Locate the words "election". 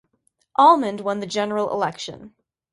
1.69-2.33